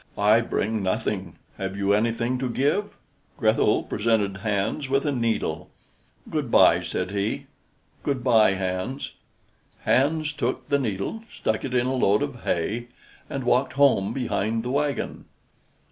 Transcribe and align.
"I 0.17 0.41
bring 0.41 0.81
nothing. 0.81 1.35
Have 1.59 1.77
you 1.77 1.93
anything 1.93 2.39
to 2.39 2.49
give?" 2.49 2.97
Grethel 3.37 3.83
presented 3.83 4.37
Hans 4.37 4.89
with 4.89 5.05
a 5.05 5.11
needle. 5.11 5.69
"Good 6.27 6.49
by," 6.49 6.81
said 6.81 7.11
he. 7.11 7.45
"Good 8.01 8.23
by, 8.23 8.55
Hans." 8.55 9.11
Hans 9.81 10.33
took 10.33 10.67
the 10.69 10.79
needle, 10.79 11.21
stuck 11.31 11.63
it 11.63 11.75
in 11.75 11.85
a 11.85 11.93
load 11.93 12.23
of 12.23 12.41
hay, 12.45 12.87
and 13.29 13.43
walked 13.43 13.73
home 13.73 14.11
behind 14.11 14.63
the 14.63 14.71
wagon. 14.71 15.25